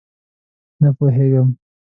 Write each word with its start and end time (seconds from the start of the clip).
_نه 0.81 0.89
پوهېږم. 0.97 1.47